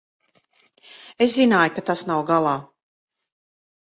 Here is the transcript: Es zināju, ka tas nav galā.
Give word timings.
Es 1.25 1.35
zināju, 1.39 1.73
ka 1.75 1.83
tas 1.89 2.03
nav 2.13 2.23
galā. 2.31 2.55